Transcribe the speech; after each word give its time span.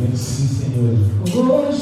Merci 0.00 0.42
Seigneur. 0.46 0.94
Oh, 1.36 1.72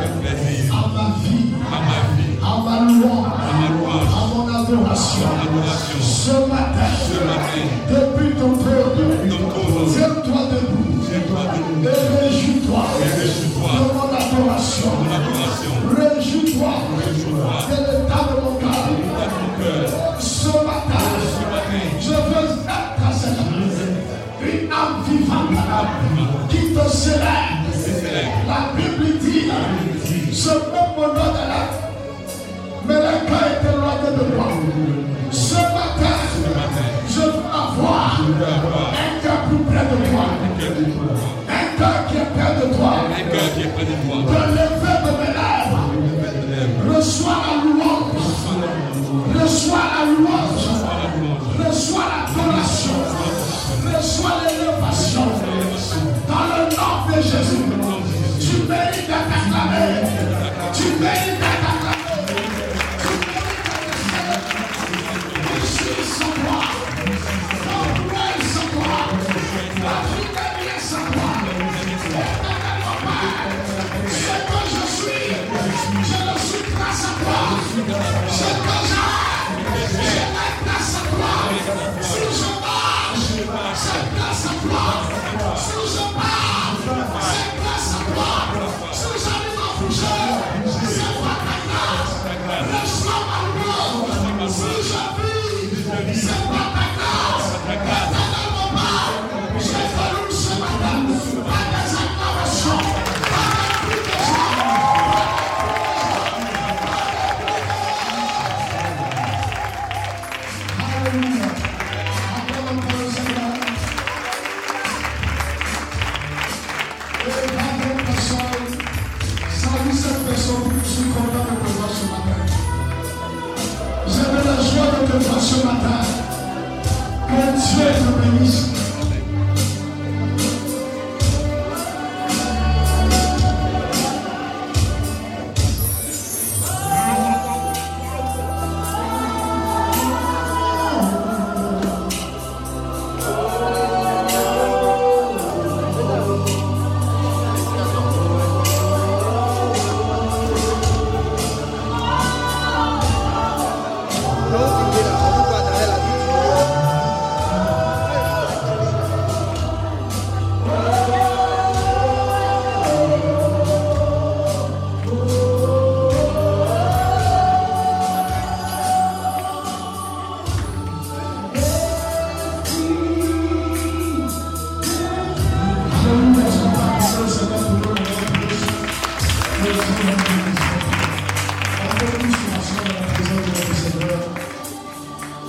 à 0.00 0.88
ma 0.96 1.06
vie, 1.20 1.50
à 1.60 1.78
ma 1.86 1.98
vie, 2.16 2.38
à 2.42 2.60
ma 2.64 2.76
loi, 2.92 3.16
à, 3.26 3.52
ma 3.60 3.68
loi, 3.76 3.94
à 4.08 4.34
mon 4.34 4.48
adoration. 4.48 5.28
Ce 6.00 6.32
matin, 6.48 6.90
ce 7.08 7.18
matin, 7.24 7.64
depuis 7.88 8.34
ton 8.34 8.52
cœur 8.56 8.86
de 8.96 9.04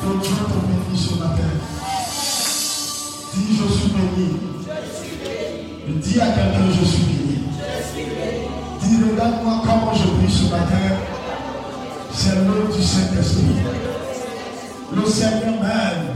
Bénisse 0.04 1.10
ce 1.10 1.14
matin. 1.20 1.52
Dis, 3.36 3.56
je 3.56 3.72
suis 3.72 3.90
béni. 3.90 4.30
Dis 6.02 6.20
à 6.20 6.26
quelqu'un, 6.26 6.72
je 6.72 6.86
suis 6.86 7.04
béni. 7.04 7.40
Dis, 8.82 8.98
regarde-moi 9.12 9.62
comment 9.64 9.94
je 9.94 10.08
prie 10.08 10.32
ce 10.32 10.44
matin. 10.50 10.98
C'est 12.14 12.36
l'œuvre 12.36 12.76
du 12.76 12.82
Saint-Esprit. 12.82 13.62
Le 14.96 15.06
Seigneur 15.06 15.62
même. 15.62 16.16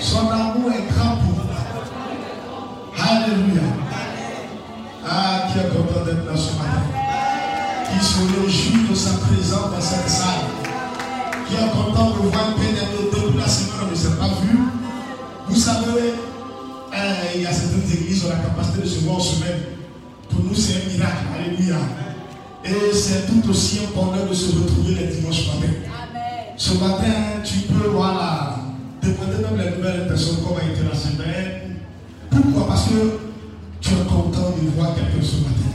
Son 0.00 0.30
amour 0.30 0.70
est 0.72 0.94
grand 0.94 1.16
pour 1.16 1.34
moi. 1.34 1.56
Alléluia. 2.98 3.62
Ah, 5.08 5.48
qui 5.52 5.58
est 5.58 5.68
content 5.70 6.04
d'être 6.04 6.24
là 6.24 6.36
ce 6.36 6.52
matin? 6.56 6.82
Qui 7.90 8.04
se 8.04 8.18
réjouit 8.40 8.88
de 8.88 8.94
sa 8.94 9.10
présence 9.18 9.70
dans 9.72 9.80
cette 9.80 10.08
salle? 10.08 10.29
Depuis 12.00 13.38
la 13.38 13.46
semaine, 13.46 13.74
on 13.86 13.90
ne 13.90 13.94
s'est 13.94 14.16
pas 14.16 14.28
vu. 14.42 14.58
Vous 15.48 15.56
savez, 15.56 16.14
euh, 16.94 17.14
il 17.34 17.42
y 17.42 17.46
a 17.46 17.52
certaines 17.52 17.90
églises 17.92 18.20
qui 18.20 18.26
ont 18.26 18.30
la 18.30 18.36
capacité 18.36 18.82
de 18.82 18.86
se 18.86 19.00
voir 19.00 19.16
en 19.16 19.20
semaine. 19.20 19.60
Pour 20.30 20.44
nous, 20.44 20.54
c'est 20.54 20.76
un 20.76 20.90
miracle. 20.90 21.26
Alléluia. 21.36 21.76
Et 22.64 22.94
c'est 22.94 23.26
tout 23.26 23.50
aussi 23.50 23.80
un 23.80 23.94
bonheur 23.94 24.26
de 24.28 24.34
se 24.34 24.56
retrouver 24.56 24.94
les 24.94 25.14
dimanches 25.14 25.48
matins. 25.48 25.74
Ce 26.56 26.74
matin, 26.74 27.42
tu 27.44 27.58
peux 27.68 27.88
voilà, 27.88 28.56
demander 29.02 29.42
même 29.42 29.58
les 29.58 29.76
nouvelles 29.76 30.08
personnes 30.08 30.36
comment 30.42 30.56
a 30.56 30.62
été 30.62 30.80
la 30.90 30.98
semaine. 30.98 31.76
Pourquoi? 32.30 32.68
Parce 32.68 32.84
que 32.84 33.18
tu 33.80 33.90
es 33.90 34.04
content 34.08 34.54
de 34.62 34.68
voir 34.74 34.94
quelqu'un 34.94 35.22
ce 35.22 35.36
matin. 35.36 35.70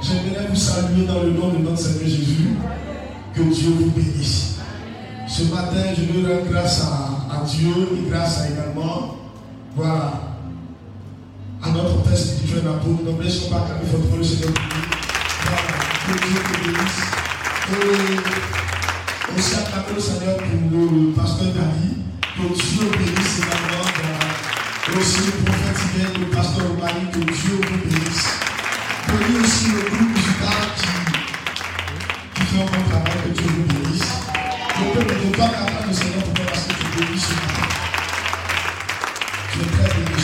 J'aimerais 0.00 0.46
vous 0.48 0.56
saluer 0.56 1.06
dans 1.06 1.22
le 1.22 1.32
nom 1.32 1.48
de 1.48 1.58
notre 1.58 1.78
Seigneur 1.78 2.08
Jésus. 2.08 2.56
Que 3.34 3.42
Dieu 3.42 3.70
vous 3.78 3.90
bénisse. 3.90 4.53
Ce 5.26 5.44
matin, 5.44 5.82
je 5.96 6.12
veux 6.12 6.28
rendre 6.28 6.50
grâce 6.50 6.82
à, 6.82 7.44
Dieu 7.46 7.72
et 7.96 8.10
grâce 8.10 8.40
à 8.40 8.48
également, 8.50 9.16
voilà, 9.74 10.12
à 11.62 11.70
notre 11.70 12.02
Père 12.02 12.16
spirituel 12.16 12.68
apôtre. 12.68 13.02
Ne 13.04 13.22
laissons 13.22 13.50
pas 13.50 13.66
votre 13.82 14.06
pour 14.06 14.18
le 14.18 14.24
Seigneur. 14.24 14.52
Voilà, 15.44 15.62
que 16.06 16.12
Dieu 16.26 16.40
te 16.40 16.52
bénisse. 16.64 17.00
Et 17.72 19.38
aussi 19.38 19.54
acclamer 19.54 19.94
le 19.94 20.00
Seigneur 20.00 20.36
pour 20.36 20.92
le 20.92 21.12
pasteur 21.12 21.48
David. 21.48 22.04
Que 22.36 22.54
Dieu 22.54 22.90
bénisse 22.92 23.38
également. 23.38 23.84
Voilà. 23.96 24.24
Et 24.92 24.98
aussi 24.98 25.20
le 25.24 25.44
prophète 25.44 25.78
Hivelle, 25.96 26.20
le 26.20 26.26
pasteur 26.36 26.66
Romani, 26.68 27.10
que 27.10 27.18
Dieu 27.20 27.60
vous 27.62 27.78
bénisse. 27.88 28.28
Bénis 29.08 29.40
aussi 29.42 29.66
le 29.72 29.80
groupe 29.88 30.10
musical 30.10 30.64
qui, 30.76 32.40
qui 32.40 32.46
fait 32.46 32.62
un 32.62 32.90
travail, 32.90 33.18
que 33.24 33.28
Dieu 33.30 33.46
vous 33.48 33.62
bénisse. 33.62 33.73
Ce 35.44 35.50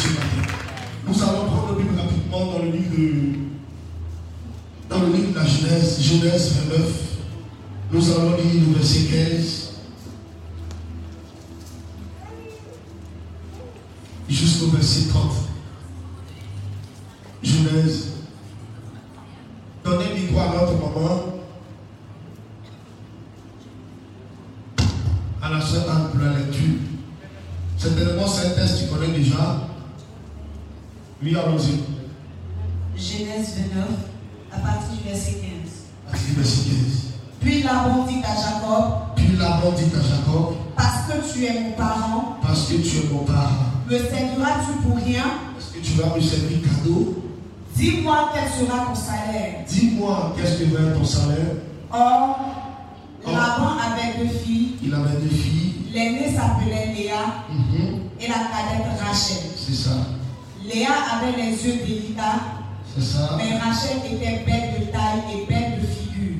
matin. 0.09 0.25
Nous 1.07 1.23
allons 1.23 1.45
prendre 1.47 1.69
le 1.77 1.83
Bible 1.83 1.95
rapidement 2.01 2.45
dans 2.53 2.61
le 2.65 2.71
livre 2.71 2.91
de, 2.97 3.11
dans 4.89 5.01
le 5.01 5.09
livre 5.13 5.33
de 5.33 5.37
la 5.39 5.45
Genèse, 5.45 6.01
Genèse 6.01 6.55
29. 6.71 6.81
Nous 7.93 8.11
allons 8.13 8.37
lire 8.37 8.63
le 8.69 8.73
verset 8.79 9.01
15 9.11 9.73
jusqu'au 14.29 14.67
verset 14.69 15.09
30. 15.09 15.33
Genèse. 17.43 18.09
Donnez 19.85 20.09
le 20.09 20.15
micro 20.15 20.39
à 20.41 20.47
notre 20.55 20.73
maman. 20.75 21.25
À 25.43 25.51
la 25.51 25.61
sœur 25.61 25.91
Anne 25.91 26.11
pour 26.11 26.21
la 26.21 26.39
lecture. 26.39 26.79
Certainement, 27.77 28.27
c'est 28.27 28.47
un 28.49 28.51
texte 28.51 28.77
que 28.77 28.81
tu 28.85 28.89
connais 28.91 29.19
déjà. 29.19 29.69
Oui, 31.23 31.35
allons-y. 31.35 31.81
Genèse 33.01 33.55
29, 33.57 33.89
à 34.53 34.59
partir 34.59 34.91
du 34.99 35.03
verset 35.09 35.33
15. 35.33 35.41
Partie 36.11 36.33
verset 36.33 36.69
15. 36.69 36.77
Puis 37.41 37.63
Laban 37.63 38.05
dit 38.07 38.21
à 38.23 38.35
Jacob, 38.37 38.85
Puis 39.17 39.37
Laban 39.39 39.73
dit 39.73 39.85
à 39.97 40.03
Jacob, 40.03 40.55
parce 40.77 41.07
que 41.09 41.33
tu 41.33 41.45
es 41.47 41.59
mon 41.59 41.71
parent, 41.73 42.37
parce 42.43 42.67
que 42.67 42.75
tu 42.75 42.99
es 42.99 43.09
mon 43.11 43.25
parent, 43.25 43.65
me 43.89 43.97
serviras-tu 43.99 44.73
pour 44.87 44.97
rien 44.97 45.25
est-ce 45.59 45.73
que 45.73 45.79
que 45.79 45.85
tu 45.85 45.93
vas 45.93 46.15
me 46.15 46.21
servir 46.21 46.59
cadeau. 46.63 47.17
Dis-moi 47.77 48.31
quel 48.35 48.50
sera 48.67 48.85
ton 48.87 48.95
salaire. 48.95 49.65
Dis-moi 49.69 50.35
qu'est-ce 50.37 50.59
que 50.59 50.65
va 50.77 50.89
être 50.91 50.99
ton 50.99 51.05
salaire? 51.05 51.55
Or. 51.93 52.39
Laban 53.27 53.77
avait 53.79 54.25
deux 54.25 54.33
filles. 54.39 54.77
Il 54.83 54.95
avait 54.95 55.19
deux 55.23 55.29
filles. 55.35 55.75
L'aînée 55.93 56.35
s'appelait 56.35 56.95
Léa 56.95 57.45
Mhm. 57.51 58.01
et 58.21 58.29
la 58.29 58.35
cadette 58.35 58.99
Rachel. 59.05 59.39
C'est 59.57 59.75
ça. 59.75 59.97
Léa 60.65 60.89
avait 61.15 61.37
les 61.37 61.51
yeux 61.67 61.81
délicats, 61.87 62.41
C'est 62.95 63.03
ça. 63.05 63.37
mais 63.37 63.59
Rachel 63.59 63.99
était 64.07 64.45
belle 64.47 64.81
de 64.81 64.85
taille 64.87 65.23
et 65.35 65.47
belle 65.53 65.81
de 65.81 65.87
figure. 65.87 66.39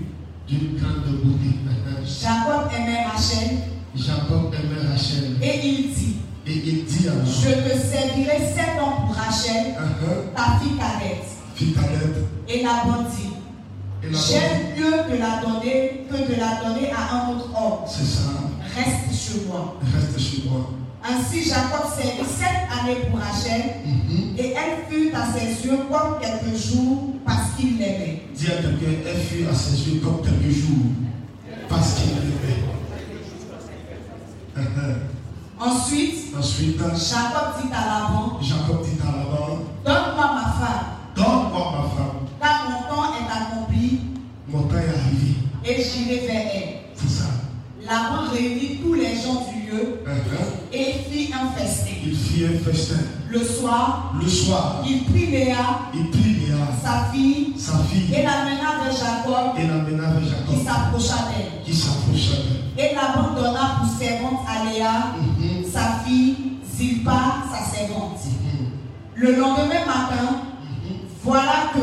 D'une 0.49 0.79
grande 0.79 1.05
beauté. 1.23 1.51
Jacob 2.23 2.71
aimait 2.77 3.05
Rachel 3.05 3.59
Jacob 3.95 4.53
aimait 4.55 4.89
Rachel. 4.91 5.37
et 5.43 5.61
il 5.67 5.93
dit 5.93 6.17
Et 6.47 6.53
il 6.55 6.85
dit 6.85 7.07
alors. 7.09 7.25
Je 7.27 7.51
te 7.51 7.79
servirai 7.79 8.39
sept 8.55 8.81
ans 8.83 9.07
pour 9.07 9.15
Rachel, 9.15 9.75
Mhm. 9.79 10.35
ta 10.35 10.59
fille 10.59 10.77
cadette. 10.79 11.20
Et 12.49 12.63
la 12.63 12.83
J'aime 14.03 14.75
mieux 14.77 15.13
de 15.13 15.19
la 15.19 15.41
donner 15.43 16.07
que 16.11 16.17
de 16.17 16.41
la 16.41 16.65
donner 16.65 16.91
à 16.91 17.15
un 17.17 17.31
autre 17.31 17.51
homme. 17.55 17.81
C'est 17.87 18.05
ça. 18.05 18.31
Reste 18.75 19.13
chez 19.15 19.47
moi. 19.47 19.77
Reste 19.95 20.19
chez 20.19 20.43
moi. 20.49 20.71
Ainsi 21.05 21.45
Jacob 21.49 21.87
servit 21.95 22.29
sept 22.29 22.69
années 22.71 23.01
pour 23.11 23.19
Rachel 23.21 23.63
Mhm. 23.85 24.37
et 24.39 24.53
elle 24.55 24.85
fut 24.91 25.13
à 25.15 25.27
ses 25.33 25.67
yeux 25.67 25.79
comme 25.91 26.19
quelques 26.21 26.57
jours 26.57 27.15
parce 27.27 27.53
qu'il 27.57 27.79
l'aimait. 27.79 28.23
Dis 28.35 28.47
à 28.47 28.51
quelqu'un, 28.63 29.01
elle 29.07 29.21
fut 29.21 29.47
à 29.51 29.55
ses 29.55 29.89
yeux 29.89 30.01
comme 30.01 30.21
quelques 30.23 30.55
jours. 30.55 30.87
Parce 31.69 31.95
qu'il 31.95 32.11
l'aimait. 32.15 32.65
Ensuite, 35.59 36.35
Ensuite, 36.39 36.79
Jacob 36.79 37.63
dit 37.63 37.69
à 37.73 37.87
Laban 37.87 38.39
Jacob 38.41 38.83
dit 38.83 38.99
à 39.03 39.07
Laban, 39.17 39.59
Donne-moi 39.85 40.31
ma 40.35 40.53
femme, 40.53 40.87
donne-moi 41.15 41.73
ma 41.73 41.89
femme. 41.91 42.19
car 42.41 42.71
mon 42.71 42.95
temps 42.95 43.13
est 43.15 43.31
accompli 43.31 44.01
Mon 44.49 44.63
temps 44.63 44.77
est 44.77 45.69
j'irai 45.83 46.27
vers 46.27 46.47
elle. 46.55 46.75
C'est 46.95 47.09
ça. 47.09 47.25
Laban 47.87 48.31
réunit 48.33 48.79
tous 48.83 48.95
les 48.95 49.15
gens 49.17 49.47
du 49.51 49.71
lieu 49.71 50.01
Mhm. 50.07 50.73
et 50.73 50.93
fit 51.11 51.33
un 51.33 51.51
festin. 51.59 51.91
Il 52.05 52.15
fit 52.17 52.45
un 52.45 52.59
festin. 52.71 53.01
Le 53.29 53.43
soir, 53.45 54.13
Le 54.21 54.29
soir, 54.29 54.83
il 54.87 55.05
prit 55.05 55.27
Léa, 55.27 55.81
il 55.95 56.11
prit 56.11 56.35
Léa, 56.41 56.57
sa 56.83 57.11
fille, 57.13 57.53
sa 57.57 57.79
fille, 57.85 58.13
et 58.13 58.23
l'amena 58.23 58.83
vers 58.85 58.93
Jacob 58.93 59.57
et 59.57 59.67
l'amena 59.69 60.11
vers 60.11 60.21
qui 60.21 60.55
Jacob, 60.57 60.67
s'approcha 60.67 61.29
d'elle. 61.31 61.65
qui 61.65 61.73
s'approcha 61.75 62.33
d'elle. 62.43 62.85
Et 62.85 62.95
Laban 62.95 63.35
donna 63.35 63.77
pour 63.79 63.89
servante 63.99 64.41
à 64.49 64.65
Léa, 64.71 65.15
Mhm. 65.17 65.65
sa 65.73 66.03
fille, 66.05 66.35
Zilpa, 66.77 67.45
sa 67.53 67.77
servante. 67.77 68.19
Mhm. 68.27 68.67
Le 69.15 69.37
lendemain 69.37 69.87
matin, 69.87 70.43
voilà 71.23 71.71
que 71.75 71.81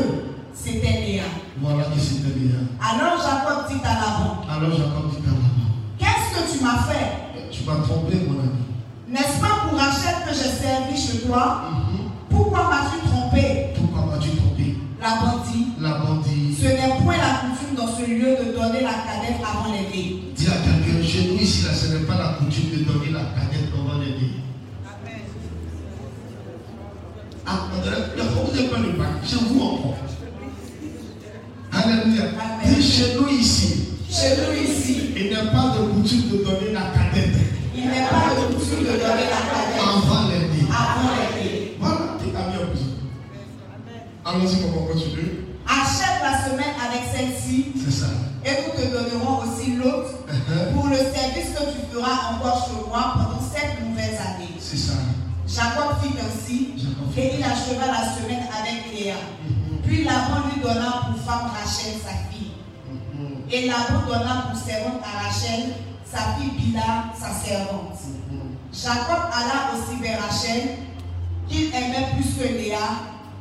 c'était 0.54 1.00
Léa. 1.06 1.22
Voilà 1.60 1.84
qui 1.92 2.00
c'était 2.00 2.38
Léa. 2.38 2.60
Alors 2.80 3.18
Jacob 3.18 3.66
dit 3.68 3.80
à 3.84 3.94
Laban, 3.94 4.42
Alors 4.48 4.70
Jacob 4.76 5.10
dit 5.10 5.22
à 5.26 5.30
Laban, 5.34 5.68
qu'est-ce 5.98 6.28
que 6.34 6.58
tu 6.58 6.64
m'as 6.64 6.82
fait? 6.84 7.50
Tu 7.50 7.64
m'as 7.64 7.82
trompé 7.82 8.14
mon 8.28 8.38
ami. 8.40 8.62
N'est-ce 9.08 9.40
pas 9.40 9.66
pour 9.68 9.78
Rachel 9.78 10.14
que 10.26 10.34
j'ai 10.34 10.50
servi 10.50 10.96
chez 10.96 11.26
toi? 11.26 11.62
Mhm. 11.90 12.10
Pourquoi 12.30 12.70
m'as-tu 12.70 13.08
trompé? 13.08 13.74
Pourquoi 13.74 14.06
m'as-tu 14.06 14.30
trompé? 14.36 14.76
Laban 15.00 15.42
dit, 15.50 15.66
Laban 15.80 16.14
dit, 16.22 16.54
ce 16.54 16.66
n'est 16.66 17.02
point 17.02 17.16
la 17.16 17.48
coutume 17.48 17.74
dans 17.76 17.88
ce 17.88 18.02
lieu 18.06 18.36
de 18.38 18.52
donner 18.56 18.82
la 18.82 18.94
cadette 19.06 19.40
avant 19.42 19.72
l'éveil. 19.72 20.22
dis 20.36 20.46
à 20.46 20.58
quelqu'un, 20.62 21.02
chez 21.06 21.28
nous 21.28 21.38
ici, 21.40 21.64
là, 21.64 21.72
ce 21.72 21.92
n'est 21.94 22.04
pas 22.04 22.16
la 22.18 22.38
coutume 22.38 22.70
de 22.70 22.84
donner 22.84 23.10
la 23.12 23.20
cadette 23.34 23.70
avant 23.74 23.98
les 23.98 24.12
dés. 24.12 24.34
Ah, 27.46 27.50
a 27.50 28.22
beaucoup 28.34 28.52
de 28.56 28.62
pas 28.68 28.78
le 28.78 28.92
bac, 28.98 29.08
chez 29.24 29.36
vous 29.36 29.60
encore. 29.60 29.96
Alléluia. 31.72 32.24
Dis 32.64 32.82
chez 32.82 33.14
nous 33.14 33.28
ici, 33.28 33.88
Chez 34.10 34.36
nous 34.36 34.52
ici, 34.62 35.10
il 35.16 35.28
n'y 35.28 35.34
a 35.34 35.46
pas 35.46 35.74
de 35.76 35.84
coutume 35.92 36.28
de 36.30 36.36
donner 36.44 36.72
la 36.72 36.80
cadette 36.94 37.36
il 37.76 37.84
n'est 37.84 38.08
pas 38.10 38.34
de 38.34 38.54
coutume 38.54 38.80
de 38.80 38.84
donner 38.84 39.28
la 39.30 39.42
cadette 39.46 39.78
avant 39.78 40.28
dés. 40.28 40.66
avant. 40.68 41.08
Voilà, 41.78 42.16
t'es 42.18 42.36
ami 42.36 42.56
en 42.56 42.70
plus. 42.72 42.86
Allons-y, 44.24 44.64
on 44.64 44.80
va 44.86 44.92
continuer. 44.92 45.44
Achète 45.66 46.18
la 46.22 46.44
semaine 46.48 46.74
avec 46.80 47.02
celle-ci 47.14 47.72
C'est 47.84 47.92
ça. 48.00 48.06
et 48.44 48.50
nous 48.50 48.72
te 48.82 48.88
donnerons 48.90 49.40
aussi 49.42 49.72
l'autre 49.76 50.14
Uh-huh. 50.28 50.74
pour 50.74 50.88
le 50.88 50.96
service 50.96 51.54
que 51.56 51.64
tu 51.72 51.80
feras 51.90 52.34
encore 52.36 52.60
chez 52.68 52.86
moi 52.86 53.14
Donna 60.62 61.02
pour 61.06 61.20
femme 61.24 61.50
Rachel, 61.52 61.94
sa 62.04 62.14
fille. 62.30 62.52
Mhm. 62.90 63.42
Et 63.50 63.66
Laban 63.66 64.06
donna 64.06 64.46
pour 64.50 64.58
servante 64.60 65.02
à 65.02 65.24
Rachel, 65.26 65.74
sa 66.04 66.34
fille 66.36 66.50
Bila, 66.58 67.04
sa 67.18 67.32
servante. 67.32 67.98
Mhm. 68.30 68.56
Jacob 68.72 69.30
alla 69.32 69.72
aussi 69.74 70.00
vers 70.00 70.20
Rachel, 70.22 70.68
qu'il 71.48 71.66
aimait 71.74 72.08
plus 72.14 72.34
que 72.34 72.48
Léa, 72.48 72.78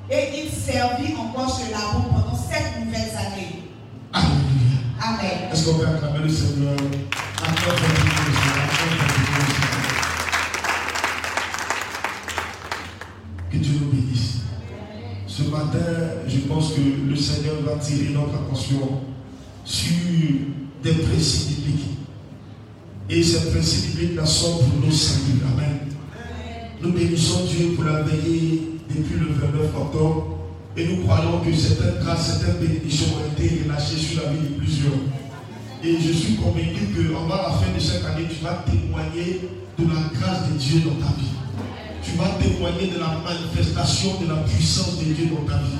et 0.09 0.43
il 0.43 0.50
servit 0.50 1.15
encore 1.17 1.50
chez 1.57 1.71
Laban 1.71 2.05
pendant 2.09 2.36
sept 2.36 2.86
nouvelles 2.86 3.15
années. 3.15 3.63
Amen. 5.00 5.50
Est-ce 5.51 5.65
qu'on 5.69 5.77
peut 5.77 5.88
acclamer 5.88 6.19
le 6.19 6.29
Seigneur. 6.29 6.75
Que 13.51 13.57
Dieu 13.57 13.79
nous 13.79 13.91
bénisse. 13.91 14.06
Ce 15.38 15.44
matin, 15.44 15.77
je 16.27 16.39
pense 16.48 16.74
que 16.74 16.82
le 17.08 17.15
Seigneur 17.15 17.58
va 17.63 17.75
tirer 17.75 18.12
notre 18.12 18.34
attention 18.34 19.01
sur 19.63 19.94
des 20.82 20.94
principes 20.94 21.58
bibliques. 21.58 21.89
Et 23.08 23.22
ces 23.22 23.51
principes 23.51 23.91
bibliques 23.91 24.15
là 24.15 24.25
sont 24.25 24.58
pour 24.58 24.84
nos 24.84 24.91
saluts. 24.91 25.44
Amen. 25.53 25.79
Nous 26.82 26.91
bénissons 26.91 27.46
Dieu 27.46 27.74
pour 27.75 27.84
la 27.84 28.01
veillée 28.01 28.79
depuis 28.89 29.20
le 29.20 29.27
29 29.27 29.75
octobre. 29.79 30.39
Et 30.75 30.88
nous 30.88 31.03
croyons 31.03 31.39
que 31.41 31.53
certaines 31.53 32.00
grâces, 32.03 32.39
certaines 32.39 32.67
bénédictions 32.67 33.10
ont 33.17 33.39
été 33.39 33.62
relâchées 33.63 33.98
sur 33.98 34.24
la 34.24 34.32
vie 34.32 34.39
de 34.39 34.56
plusieurs. 34.56 34.94
Et 35.84 36.01
je 36.01 36.13
suis 36.13 36.36
convaincu 36.38 36.88
qu'en 36.96 37.27
la 37.27 37.51
fin 37.51 37.75
de 37.75 37.79
cette 37.79 38.03
année, 38.06 38.25
tu 38.27 38.44
vas 38.44 38.65
témoigner 38.65 39.41
de 39.77 39.84
la 39.84 40.20
grâce 40.20 40.51
de 40.51 40.58
Dieu 40.58 40.79
dans 40.79 41.06
ta 41.06 41.13
vie. 41.13 41.47
Tu 42.07 42.17
vas 42.17 42.29
témoigner 42.41 42.87
de 42.87 42.99
la 42.99 43.19
manifestation 43.21 44.21
de 44.21 44.29
la 44.29 44.35
puissance 44.43 44.97
de 44.97 45.11
Dieu 45.11 45.27
dans 45.27 45.45
ta 45.45 45.57
vie. 45.57 45.75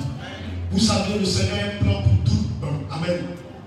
Vous 0.70 0.78
savez, 0.78 1.18
le 1.18 1.24
Seigneur 1.24 1.56
a 1.56 1.64
un 1.64 1.82
plan 1.82 2.02
pour 2.02 2.24
tout. 2.24 2.46
Amen. 2.90 3.16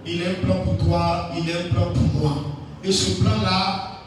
Il 0.06 0.22
a 0.24 0.30
un 0.30 0.34
plan 0.46 0.64
pour 0.64 0.78
toi, 0.78 1.32
il 1.36 1.52
a 1.52 1.56
un 1.56 1.74
plan 1.74 1.92
pour 1.92 2.22
moi. 2.22 2.44
Et 2.84 2.92
ce 2.92 3.20
plan-là, 3.22 4.00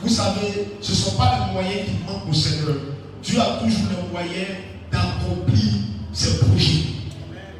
vous 0.00 0.08
savez, 0.08 0.68
ce 0.80 0.92
ne 0.92 0.96
sont 0.96 1.16
pas 1.16 1.46
les 1.48 1.52
moyens 1.52 1.86
qui 1.86 1.92
manquent 2.06 2.30
au 2.30 2.32
Seigneur. 2.32 2.76
Dieu 3.22 3.40
a 3.40 3.58
toujours 3.58 3.88
les 3.90 4.12
moyens 4.12 4.48
d'accomplir 4.92 5.72
ses 6.12 6.38
projets. 6.38 6.84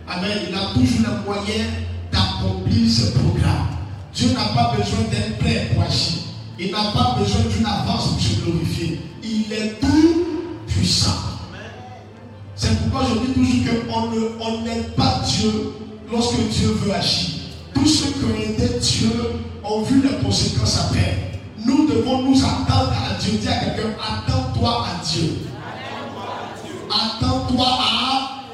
Amen. 0.08 0.38
Il 0.48 0.54
a 0.54 0.72
toujours 0.72 1.00
les 1.00 1.24
moyens 1.24 1.68
d'accomplir 2.12 2.88
ses 2.90 3.12
programmes. 3.12 3.66
Dieu 4.14 4.28
n'a 4.34 4.54
pas 4.54 4.76
besoin 4.76 5.00
d'un 5.10 5.44
père 5.44 5.68
pour 5.70 5.82
agir. 5.82 6.31
Il 6.64 6.70
n'a 6.70 6.92
pas 6.92 7.16
besoin 7.18 7.40
d'une 7.50 7.66
avance 7.66 8.10
pour 8.10 8.20
se 8.20 8.40
glorifier. 8.40 9.00
Il 9.20 9.52
est 9.52 9.80
tout 9.80 10.26
puissant. 10.68 11.10
C'est 12.54 12.78
pourquoi 12.82 13.08
je 13.08 13.18
dis 13.18 13.64
toujours 13.64 14.12
qu'on 14.44 14.62
n'aide 14.62 14.94
pas 14.94 15.22
Dieu 15.26 15.72
lorsque 16.08 16.38
Dieu 16.50 16.68
veut 16.68 16.94
agir. 16.94 17.30
Tous 17.74 17.86
ceux 17.86 18.12
qui 18.12 18.24
ont 18.24 18.40
aidé 18.40 18.78
Dieu 18.80 19.10
ont 19.64 19.82
vu 19.82 20.02
les 20.02 20.24
conséquences 20.24 20.78
après. 20.78 21.40
Nous 21.66 21.88
devons 21.88 22.22
nous 22.22 22.38
attendre 22.44 22.92
à 22.92 23.20
Dieu. 23.20 23.38
Dis 23.40 23.48
à 23.48 23.56
quelqu'un, 23.56 23.96
attends-toi 24.00 24.86
à 24.86 25.04
Dieu. 25.04 25.38
Attends-toi 26.88 27.66
à, 27.66 28.44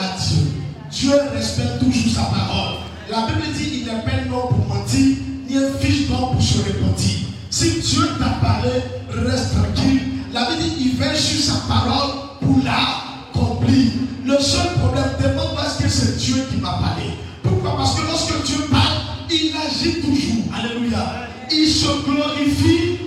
à 0.00 0.18
Dieu. 0.18 0.42
Dieu 0.90 1.12
respecte 1.32 1.78
toujours 1.78 2.12
sa 2.12 2.22
parole. 2.22 2.78
La 3.08 3.26
Bible 3.28 3.52
dit 3.56 3.70
il 3.72 3.84
n'est 3.84 4.02
pas 4.02 4.34
homme 4.34 4.48
pour 4.48 4.74
mentir, 4.74 5.16
ni 5.48 5.56
un 5.56 5.72
fils 5.78 6.08
d'homme 6.08 6.32
pour 6.32 6.42
se 6.42 6.58
repentir. 6.58 7.31
Si 7.52 7.80
Dieu 7.82 8.08
t'a 8.18 8.30
parlé, 8.40 8.70
reste 9.10 9.52
tranquille. 9.52 10.00
La 10.32 10.46
Bible 10.46 10.62
dit 10.62 10.86
il 10.86 10.96
veille 10.96 11.18
sur 11.18 11.38
sa 11.38 11.60
parole 11.68 12.12
pour 12.40 12.56
l'accomplir. 12.64 13.92
Le 14.24 14.38
seul 14.38 14.72
problème, 14.78 15.10
demande-moi 15.22 15.60
est-ce 15.66 15.82
que 15.82 15.88
c'est 15.90 16.16
Dieu 16.16 16.46
qui 16.50 16.56
m'a 16.56 16.70
parlé. 16.70 17.10
Pourquoi? 17.42 17.76
Parce 17.76 17.94
que 17.94 18.06
lorsque 18.06 18.42
Dieu 18.46 18.56
parle, 18.70 18.96
il 19.30 19.52
agit 19.54 20.00
toujours. 20.00 20.44
Alléluia. 20.56 21.28
Il 21.50 21.68
se 21.68 21.88
glorifie 22.06 22.98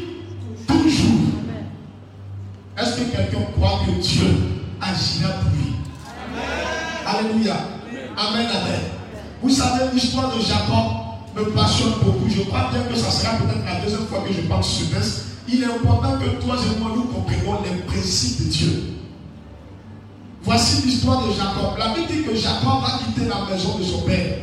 toujours. 0.68 1.42
Est-ce 2.78 2.98
que 2.98 3.16
quelqu'un 3.16 3.46
croit 3.58 3.80
que 3.84 4.00
Dieu 4.00 4.28
agira 4.80 5.30
pour 5.40 5.52
lui? 5.54 5.74
Alléluia. 7.04 7.56
Amen, 8.16 8.46
amen. 8.46 8.82
Vous 9.42 9.50
savez, 9.50 9.86
l'histoire 9.92 10.36
de 10.36 10.40
Jacob? 10.40 11.05
me 11.36 11.44
passionne 11.52 11.94
beaucoup. 12.04 12.30
Je 12.30 12.42
crois 12.44 12.70
bien 12.72 12.84
que 12.84 12.96
ça 12.96 13.12
sera 13.12 13.34
peut-être 13.36 13.66
la 13.66 13.82
deuxième 13.82 14.08
fois 14.08 14.24
que 14.28 14.34
je 14.34 14.42
parle 14.42 14.64
sur 14.64 14.88
ce 14.88 15.22
Il 15.48 15.64
est 15.64 15.66
important 15.66 16.18
que 16.18 16.42
toi 16.44 16.56
et 16.56 16.80
moi, 16.80 16.92
nous 16.96 17.04
comprenions 17.04 17.60
les 17.64 17.82
principes 17.82 18.46
de 18.46 18.52
Dieu. 18.52 18.84
Voici 20.44 20.86
l'histoire 20.86 21.26
de 21.26 21.32
Jacob. 21.32 21.78
La 21.78 21.94
Bible 21.94 22.08
dit 22.08 22.24
que 22.24 22.36
Jacob 22.36 22.82
va 22.82 23.00
quitter 23.00 23.28
la 23.28 23.52
maison 23.52 23.78
de 23.78 23.84
son 23.84 24.02
père. 24.02 24.38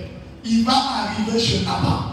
Il 0.45 0.65
va 0.65 0.73
arriver 0.73 1.39
chez 1.39 1.65
Laban. 1.65 2.13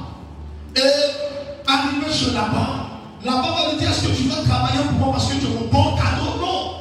Et 0.75 1.67
arrivé 1.67 2.11
chez 2.11 2.31
Laban, 2.31 2.89
Laban 3.23 3.41
va 3.41 3.71
lui 3.71 3.79
dire 3.79 3.89
Est-ce 3.89 4.07
que 4.07 4.15
tu 4.15 4.23
veux 4.23 4.43
travailler 4.47 4.79
pour 4.83 5.07
moi 5.07 5.11
parce 5.13 5.33
que 5.33 5.39
tu 5.39 5.47
as 5.47 5.49
mon 5.49 5.67
bon 5.67 5.95
cadeau 5.95 6.39
Non. 6.39 6.71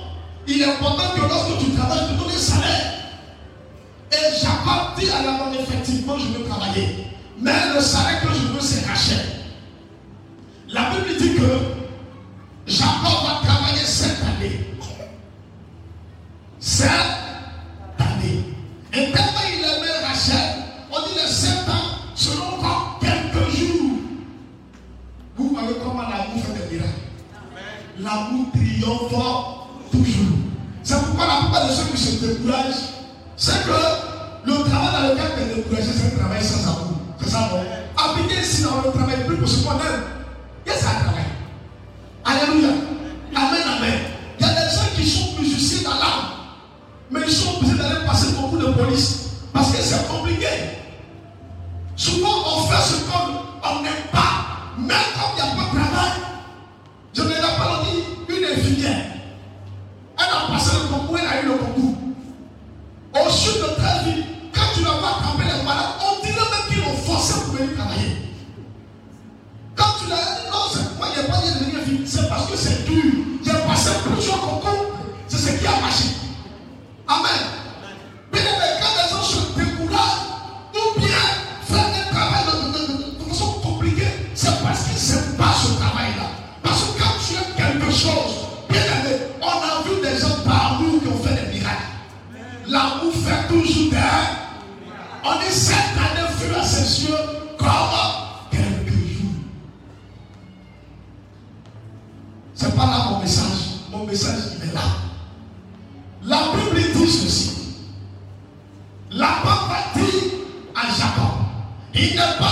Il 0.46 0.60
est 0.60 0.64
important 0.64 1.14
que 1.14 1.20
lorsque 1.20 1.58
tu 1.58 1.70
travailles, 1.72 2.08
tu 2.10 2.22
te 2.22 2.34
un 2.34 2.38
salaire. 2.38 2.94
Et 4.12 4.40
Jacob 4.40 4.98
dit 4.98 5.10
à 5.10 5.22
Laban 5.22 5.52
Effectivement, 5.58 6.16
je 6.18 6.38
veux 6.38 6.44
travailler. 6.44 7.08
Mais 7.40 7.74
le 7.74 7.80
salaire 7.80 8.20
que 8.22 8.28
je 8.28 8.52
veux, 8.52 8.60
c'est 8.60 8.88
Hachem. 8.90 9.24
La 10.68 10.90
Bible 10.90 11.18
dit 11.18 11.34
que 11.34 11.87
message, 104.08 104.40
il 104.56 104.70
est 104.70 104.72
là. 104.72 104.80
La 106.24 106.40
Bible 106.54 106.92
dit 106.94 107.10
ceci. 107.10 107.50
La 109.10 109.28
Bible 109.42 110.06
dit 110.06 110.30
à 110.74 110.86
Jacob, 110.88 111.34
il 111.94 112.10
n'est 112.10 112.38
pas 112.38 112.47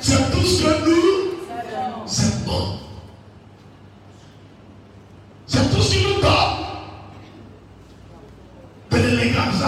C'est 0.00 0.30
tout 0.30 0.44
ce 0.44 0.62
que 0.62 0.84
nous 0.88 2.06
savons. 2.06 2.78
C'est 5.46 5.70
tout 5.74 5.82
ce 5.82 5.94
qui 5.94 6.04
nous 6.04 6.20
donne 6.20 6.30
de 8.90 8.96
l'élégance, 8.96 9.60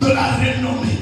de 0.00 0.06
la 0.08 0.26
renommée. 0.36 0.99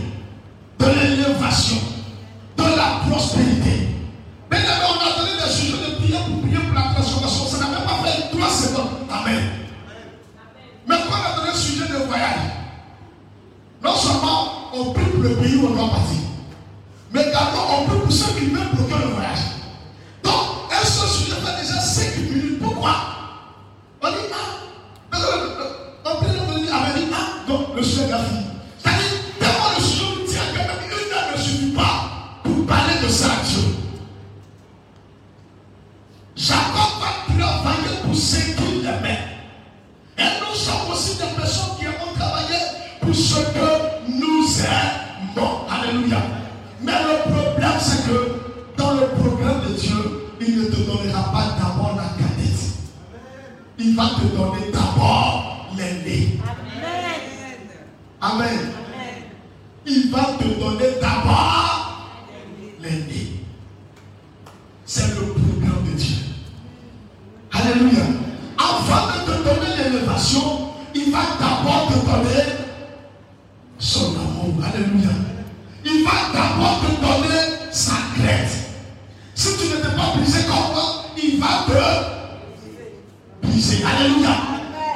va 81.38 81.64
te 81.66 83.46
briser. 83.46 83.84
Alléluia. 83.84 84.30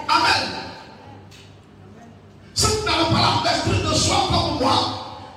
Amen. 0.08 0.42
Si 2.54 2.66
vous 2.66 2.84
n'avez 2.84 3.10
pas 3.12 3.20
la 3.20 3.50
maîtrise 3.50 3.90
de 3.90 3.94
soi 3.94 4.16
comme 4.30 4.58
moi, 4.60 4.76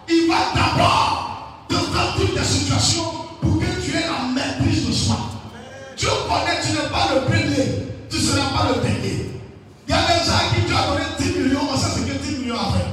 il 0.10 0.28
va 0.28 0.52
d'abord 0.54 1.66
te 1.70 1.76
remplir 1.76 2.42
des 2.42 2.48
situations 2.48 3.04
pour 3.42 3.60
que 3.60 3.66
tu 3.82 3.92
aies 3.92 4.06
la 4.08 4.34
maîtrise 4.34 4.88
de 4.88 4.94
soi. 4.94 5.18
Dieu 5.98 6.10
connaît, 6.28 6.62
tu 6.62 6.74
n'es 6.74 6.90
pas 6.90 7.14
le 7.14 7.22
premier, 7.22 7.88
tu 8.10 8.18
ne 8.18 8.22
seras 8.22 8.50
pas 8.50 8.70
le 8.74 8.82
dernier. 8.82 9.30
Il 9.88 9.92
y 9.92 9.94
a 9.94 10.02
des 10.02 10.26
gens 10.26 10.36
à 10.36 10.54
qui 10.54 10.66
tu 10.68 10.74
as 10.74 10.88
donné 10.88 11.06
10 11.20 11.40
millions, 11.40 11.62
on 11.72 11.78
sait 11.78 12.00
ce 12.00 12.00
que 12.00 12.18
10 12.18 12.40
millions 12.40 12.56
à 12.56 12.72
faire. 12.74 12.85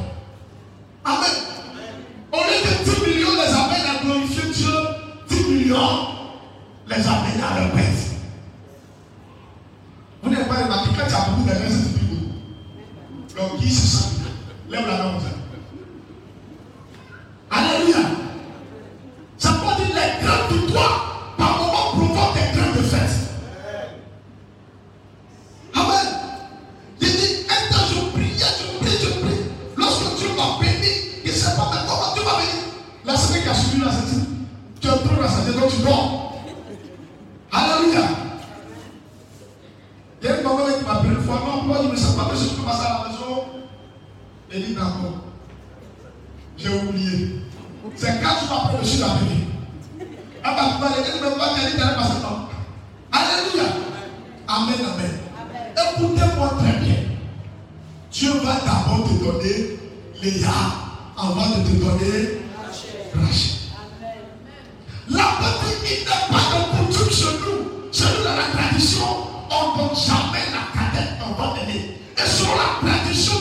n'entend 69.77 69.95
jamais 69.95 70.47
la 70.53 70.53
Ɔbɔnsamɛ 70.53 70.53
na 70.53 70.61
kadɛ 70.75 71.03
ɔbɔ 71.27 71.47
Et 71.69 72.23
Esoro 72.23 72.55
la 72.57 72.67
pɛrɛti. 72.81 73.32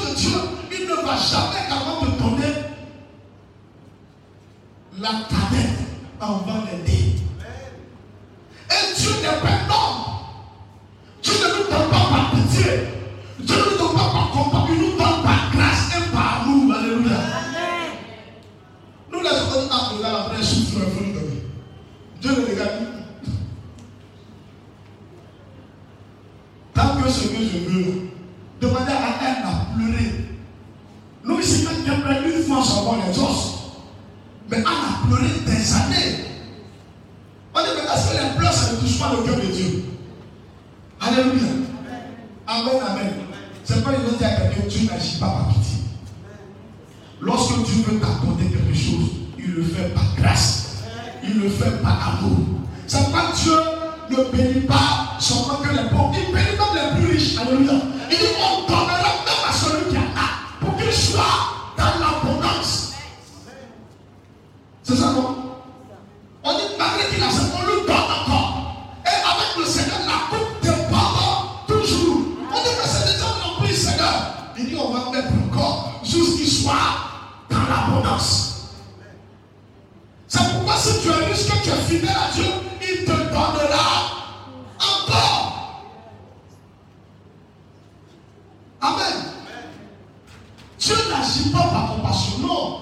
Dieu 90.82 90.96
n'agit 91.12 91.50
pas 91.52 91.60
par 91.60 91.96
compassion, 91.96 92.40
non. 92.40 92.80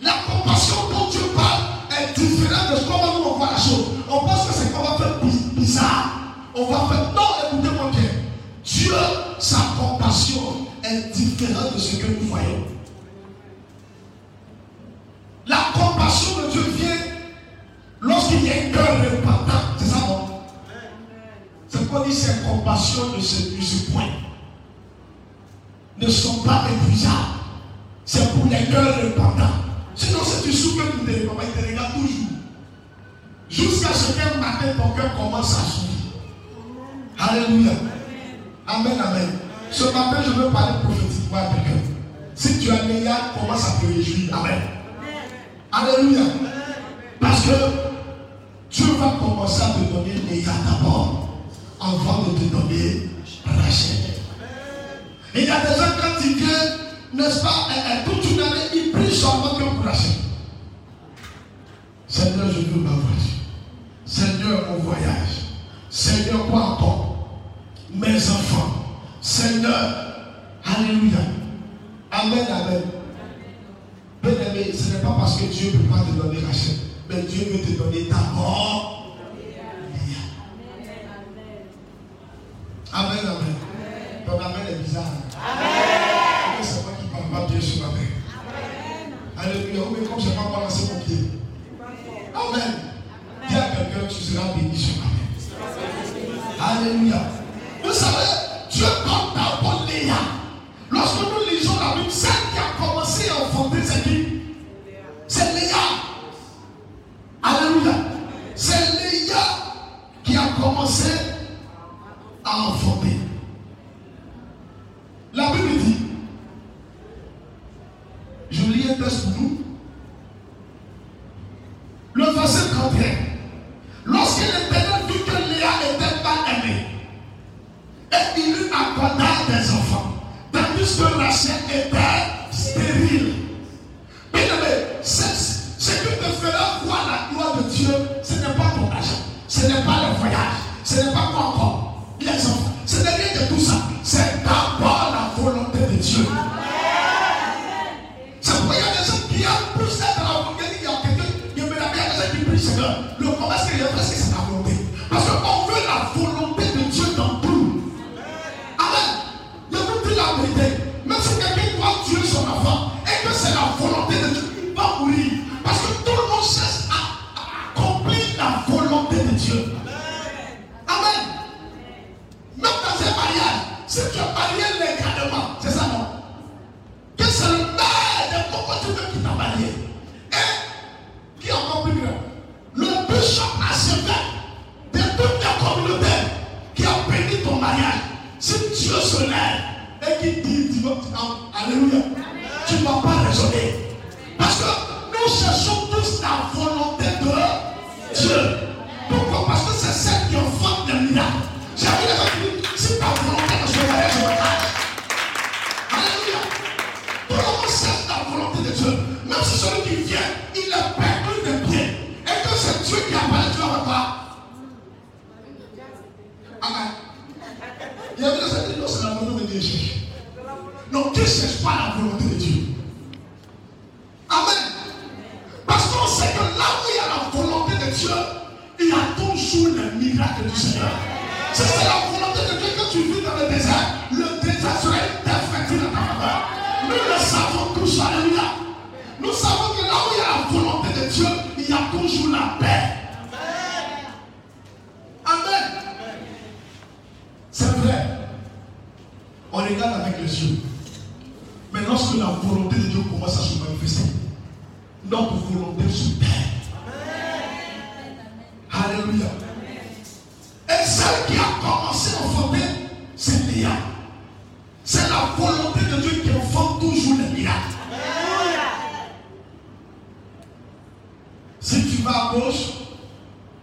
La 0.00 0.12
compassion 0.24 0.76
dont 0.88 1.10
Dieu 1.10 1.22
parle 1.34 1.64
est 1.90 2.16
différente 2.16 2.70
de 2.70 2.84
comment 2.86 3.18
nous 3.18 3.24
on 3.30 3.38
voit 3.38 3.50
la 3.50 3.58
chose. 3.58 3.86
On 4.08 4.20
pense 4.20 4.46
que 4.46 4.54
c'est 4.54 4.72
qu'on 4.72 4.84
va 4.84 4.96
faire 4.96 5.18
bizarre. 5.56 6.10
On 6.54 6.66
va 6.66 6.78
faire. 6.88 7.12
Non, 7.12 7.58
écoutez-moi 7.58 7.90
bien. 7.90 8.10
Dieu, 8.64 8.94
sa 9.40 9.58
compassion 9.76 10.68
est 10.84 11.12
différente 11.12 11.74
de 11.74 11.80
ce 11.80 11.96
que 11.96 12.06
nous 12.06 12.28
voyons. 12.28 12.73
ne 26.04 26.10
sont 26.10 26.42
pas 26.42 26.64
épuisables. 26.70 27.14
C'est 28.04 28.32
pour 28.32 28.46
les 28.46 28.66
cœurs 28.66 28.96
répandants. 28.96 29.54
Sinon, 29.94 30.18
si 30.24 30.42
tu 30.42 30.52
souffres, 30.52 30.84
tu 30.92 31.06
te 31.06 31.10
regardes, 31.10 31.48
il 31.56 31.62
te 31.62 31.66
regarde 31.66 31.92
toujours. 31.94 32.24
Jusqu'à 33.48 33.94
ce 33.94 34.12
qu'un 34.12 34.38
matin, 34.38 34.66
ton 34.76 34.88
cœur 34.90 35.16
commence 35.16 35.54
à 35.54 35.62
souffrir. 35.62 35.94
Alléluia. 37.18 37.72
Amen, 38.66 39.00
amen. 39.00 39.28
Ce 39.70 39.84
matin, 39.84 40.16
je 40.24 40.30
veux 40.30 40.50
parler 40.50 40.74
prophétiquement 40.82 41.38
à 41.38 41.54
quelqu'un. 41.54 41.80
Si 42.34 42.58
tu 42.58 42.70
as 42.70 42.82
meilleur, 42.82 43.34
commence 43.38 43.64
à 43.68 43.80
te 43.80 43.86
réjouir. 43.86 44.36
Amen. 44.36 44.60
Alléluia. 45.72 46.22
Parce 47.20 47.42
que 47.42 47.52
Dieu 48.70 48.86
va 48.98 49.14
commencer 49.20 49.62
à 49.62 49.66
te 49.66 49.92
donner 49.92 50.14
meilleur 50.28 50.54
d'abord 50.66 51.28
avant 51.80 52.22
de 52.22 52.38
te 52.38 52.44
donner 52.44 53.10
Rachel. 53.46 54.23
Mais 55.34 55.42
il 55.42 55.48
y 55.48 55.50
a 55.50 55.60
des 55.60 55.66
gens, 55.66 55.96
quand 56.00 56.24
ils 56.24 56.36
viennent, 56.36 56.78
n'est-ce 57.12 57.42
pas, 57.42 57.68
toute 58.04 58.30
une 58.30 58.40
année, 58.40 58.70
ils 58.72 58.92
prient 58.92 59.12
seulement 59.12 59.54
que 59.58 59.64
pour 59.64 59.88
acheter. 59.88 60.20
Seigneur, 62.06 62.46
je 62.48 62.60
veux 62.60 62.80
ma 62.80 62.90
voiture. 62.90 63.34
Seigneur, 64.06 64.62
mon 64.70 64.78
voyage. 64.78 65.48
Seigneur, 65.90 66.46
quoi 66.46 66.60
encore 66.60 67.28
Mes 67.92 68.16
enfants. 68.30 69.00
Seigneur. 69.20 70.04
Alléluia. 70.64 71.18
Amen, 72.12 72.46
amen. 72.48 72.82
Bien-aimé, 74.22 74.72
ce 74.72 74.92
n'est 74.92 75.02
pas 75.02 75.16
parce 75.18 75.36
que 75.40 75.46
Dieu 75.46 75.72
ne 75.72 75.78
peut 75.78 75.94
pas 75.94 76.00
te 76.00 76.12
donner 76.12 76.40
la 76.40 76.52
chaîne, 76.52 76.78
mais 77.08 77.22
Dieu 77.22 77.44
veut 77.52 77.60
te 77.60 77.76
donner 77.76 78.08
d'abord. 78.08 79.16
Amen, 82.92 83.18
amen. 83.18 83.36
amen. 83.36 83.63
Ton 84.26 84.38
amen 84.38 84.66
est 84.70 84.82
bizarre. 84.82 85.04
Amen. 85.04 86.58
Mais 86.58 86.64
c'est 86.64 86.82
moi 86.82 86.92
qui 86.98 87.06
parle 87.08 87.30
pas 87.30 87.52
bien 87.52 87.60
sur 87.60 87.86
ma 87.86 87.92
mère. 87.92 88.02
Amen. 88.40 89.12
Alléluia. 89.36 89.80
Oh, 89.84 89.96
mais 89.98 90.06
comme 90.06 90.20
je 90.20 90.28
n'ai 90.28 90.34
pas 90.34 90.50
balancé 90.54 90.92
mon 90.94 91.00
pied. 91.00 91.30
Amen. 92.34 92.83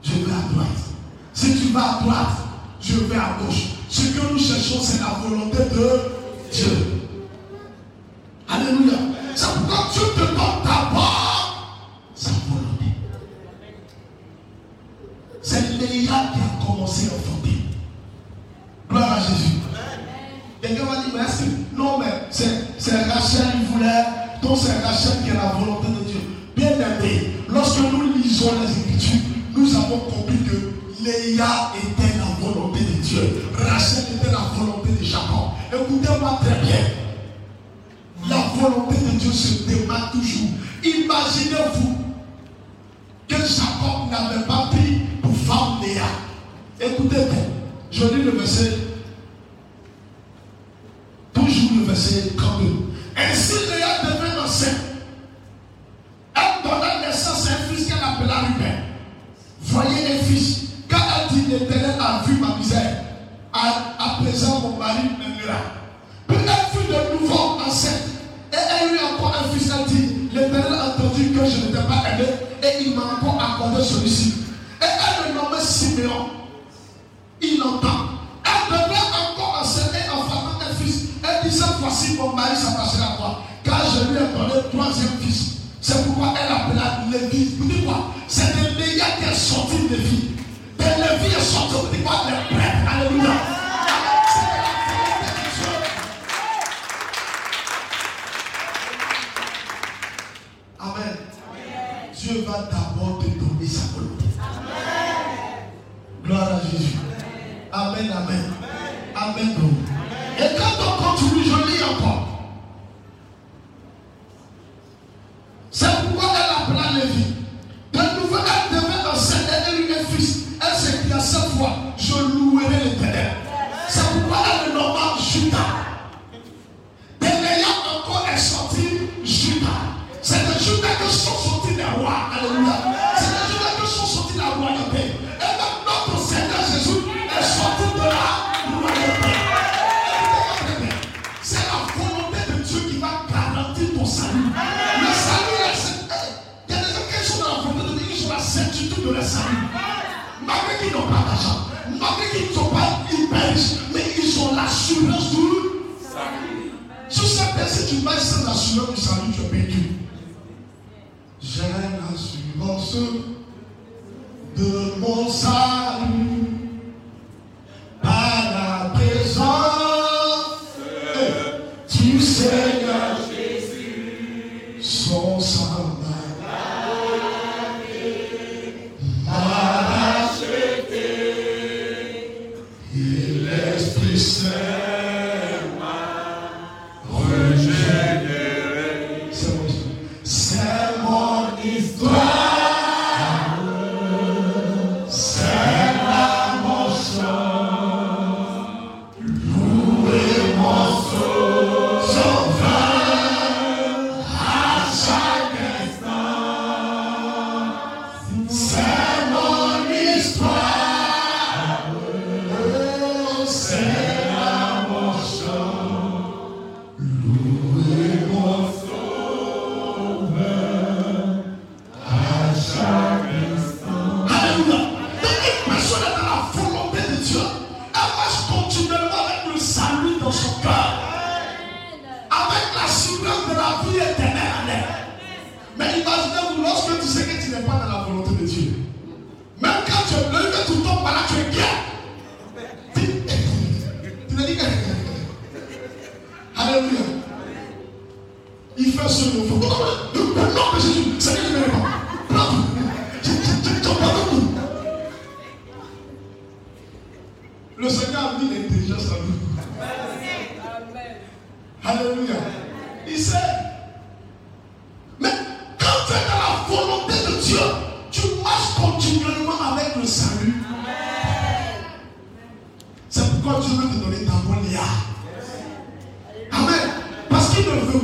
je 0.03 0.11
vais 0.11 0.31
à 0.31 0.53
droite. 0.53 0.67
Si 1.33 1.55
tu 1.59 1.67
vas 1.73 1.97
à 1.97 2.01
droite, 2.01 2.37
je 2.81 2.95
vais 2.95 3.15
à 3.15 3.37
gauche. 3.41 3.63
Ce 3.89 4.01
que 4.01 4.31
nous 4.31 4.39
cherchons, 4.39 4.79
c'est 4.81 4.99
la 4.99 5.17
volonté 5.27 5.57
de 5.57 6.51
Dieu. 6.51 7.00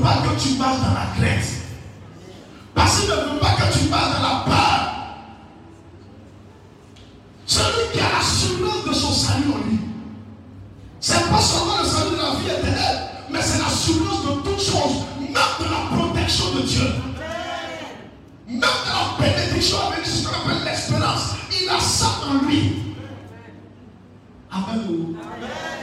pas 0.01 0.21
que 0.23 0.41
tu 0.41 0.57
marches 0.57 0.79
dans 0.79 0.93
la 0.93 1.07
crainte. 1.15 1.45
Parce 2.73 2.99
qu'il 2.99 3.09
ne 3.09 3.15
veut 3.15 3.39
pas 3.39 3.51
que 3.53 3.77
tu 3.77 3.89
marches 3.89 4.13
dans 4.15 4.23
la 4.23 4.43
peur. 4.45 4.93
Celui 7.45 7.91
qui 7.93 7.99
a 7.99 8.09
l'assurance 8.17 8.85
de 8.85 8.93
son 8.93 9.11
salut 9.11 9.51
en 9.53 9.67
lui. 9.67 9.79
C'est 10.99 11.29
pas 11.29 11.41
seulement 11.41 11.79
le 11.81 11.87
salut 11.87 12.11
de 12.11 12.17
la 12.17 12.39
vie 12.39 12.59
éternelle, 12.59 13.09
mais 13.29 13.41
c'est 13.41 13.59
l'assurance 13.59 14.25
de 14.25 14.31
toutes 14.41 14.61
choses, 14.61 15.05
même 15.19 15.31
de 15.31 15.65
la 15.65 15.97
protection 15.97 16.55
de 16.55 16.61
Dieu. 16.61 16.87
Même 18.47 18.59
de 18.59 18.61
la 18.61 19.17
bénédiction 19.19 19.77
avec 19.91 20.05
ce 20.05 20.27
qu'on 20.27 20.33
appelle 20.33 20.63
l'espérance. 20.63 21.35
Il 21.51 21.69
a 21.69 21.79
ça 21.79 22.07
en 22.29 22.45
lui. 22.45 22.83
Amen. 24.51 25.15
Amen. 25.19 25.76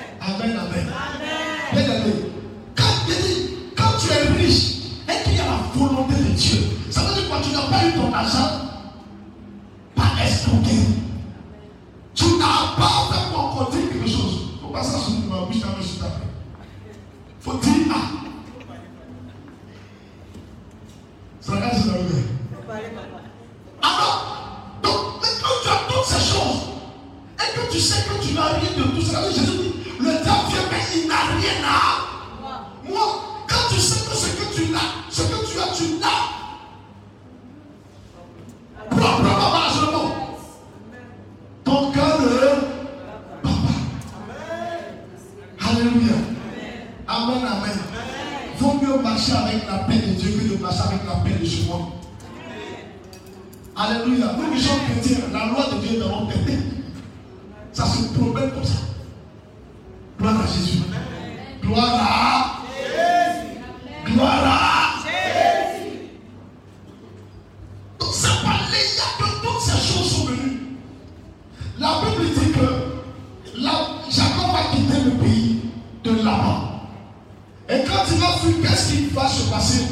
va 79.12 79.28
se 79.28 79.50
passer, 79.50 79.84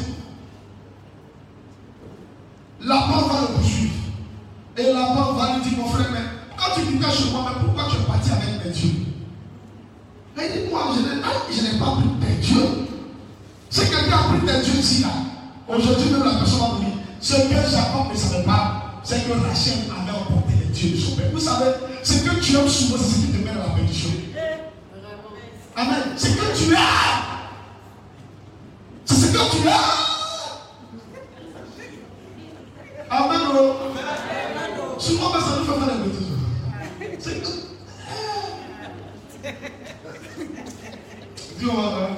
la 2.81 2.95
part 2.95 3.27
va 3.27 3.41
le 3.41 3.47
poursuivre. 3.55 3.93
Et 4.77 4.83
la 4.91 5.05
part 5.05 5.33
va 5.35 5.55
lui 5.55 5.69
dire, 5.69 5.77
mon 5.79 5.87
frère, 5.87 6.07
mais 6.11 6.19
quand 6.57 6.73
tu 6.75 6.81
vivais 6.91 7.11
chez 7.11 7.31
moi, 7.31 7.45
mais 7.47 7.65
pourquoi 7.65 7.89
tu 7.89 7.97
es 7.97 8.05
parti 8.05 8.29
avec 8.31 8.65
mes 8.65 8.71
dieux? 8.71 9.05
Mais 10.35 10.49
il 10.55 10.63
dit, 10.63 10.69
moi, 10.69 10.93
je 10.95 11.61
n'ai 11.61 11.79
pas 11.79 11.91
pris 11.91 12.09
tes 12.21 12.41
dieux. 12.41 12.87
Si 13.69 13.81
quelqu'un 13.81 14.17
a 14.17 14.23
pris 14.29 14.39
tes 14.45 14.61
dieux 14.63 14.79
ici, 14.79 15.03
là, 15.03 15.09
aujourd'hui 15.67 16.09
même 16.09 16.23
la 16.23 16.35
personne 16.35 16.59
va 16.59 16.65
vous 16.75 16.83
dire, 16.83 16.93
ce 17.21 17.33
que 17.33 17.71
Jacob 17.71 18.11
ne 18.11 18.17
savait 18.17 18.43
pas, 18.43 18.99
c'est 19.03 19.27
que 19.27 19.33
Rachel 19.33 19.73
avait 19.91 20.17
emporté 20.17 20.53
les 20.59 20.71
dieux 20.73 20.91
de 20.91 20.97
son 20.97 21.15
père. 21.15 21.29
Vous 21.33 21.39
savez, 21.39 21.71
ce 22.03 22.13
que 22.23 22.39
tu 22.39 22.55
aimes 22.55 22.67
souvent, 22.67 22.97
c'est 22.97 23.15
ce 23.15 23.15
qui 23.21 23.27
te 23.27 23.43
met 23.43 23.51
à 23.51 23.67
la 23.67 23.75
bénédiction. 23.75 24.09
Eh, 24.35 25.79
Amen. 25.79 26.03
Ce 26.17 26.27
que 26.27 26.57
tu 26.57 26.75
as 26.75 27.32
Nigeria. 29.43 29.79
Amen. 33.09 33.41
Souvent, 34.97 35.33
ça 35.33 35.59
nous 35.59 35.65
fait 35.65 35.79
faire 35.79 35.95
des 35.97 36.03
bêtises. 36.03 36.31
C'est 37.19 37.41
tout. 37.43 37.57
Dieu 41.59 41.67
va 41.67 42.12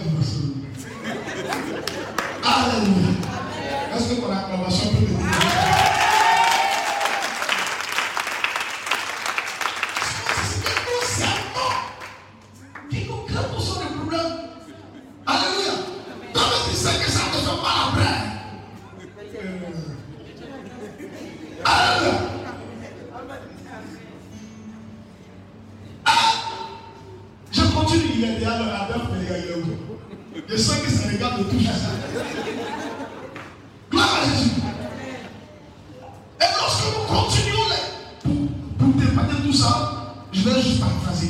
ça, 39.65 39.91
je 40.31 40.41
vais 40.41 40.61
juste 40.61 40.79
paraphraser. 40.79 41.29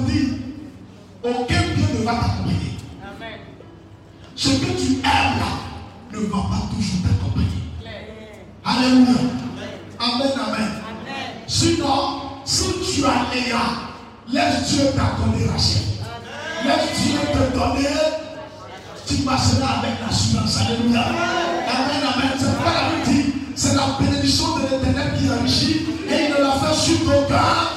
fournir, 0.00 0.34
aucun 1.22 1.60
bien 1.74 1.86
ne 1.98 2.04
va 2.04 2.12
t'accompagner. 2.12 2.78
Ce 4.36 4.48
que 4.48 4.66
tu 4.66 4.92
aimes 4.98 5.38
là 5.38 6.12
ne 6.12 6.18
va 6.26 6.38
pas 6.38 6.68
toujours 6.74 7.02
t'accompagner. 7.02 7.46
Alléluia. 8.64 9.20
Amen, 9.98 10.32
amen. 10.46 10.70
Sinon, 11.46 12.22
si 12.44 12.64
tu 12.84 13.04
as 13.04 13.34
Léa, 13.34 13.58
laisse 14.32 14.70
Dieu 14.70 14.84
t'accorder 14.96 15.46
la 15.46 15.58
chaîne. 15.58 15.82
Laisse 16.64 17.02
Dieu 17.02 17.18
te 17.32 17.58
donner. 17.58 17.88
Tu 19.06 19.16
passeras 19.16 19.80
avec 19.80 20.00
l'assurance. 20.00 20.56
Alléluia. 20.58 21.00
Amen, 21.00 22.02
amen. 22.14 22.30
C'est 22.38 22.64
pas 22.64 22.72
la 22.72 23.10
vie 23.10 23.32
c'est 23.56 23.74
la 23.74 23.98
bénédiction 24.00 24.56
de 24.56 24.62
l'éternel 24.62 25.12
qui 25.18 25.30
enrichit 25.30 25.86
et 26.08 26.24
il 26.24 26.30
ne 26.30 26.42
la 26.42 26.52
fait 26.52 26.74
sur 26.74 26.98
ton 27.00 27.26
cœur. 27.28 27.76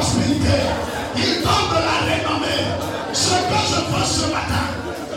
Il 0.00 1.42
donne 1.42 1.68
de 1.70 1.80
la 1.82 1.98
renommée. 2.06 2.64
Ce 3.12 3.30
que 3.30 3.58
je 3.68 3.90
vois 3.90 4.04
ce 4.04 4.26
matin, 4.32 4.66